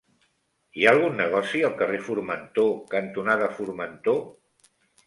[0.79, 4.23] Hi ha algun negoci al carrer Formentor cantonada Formentor?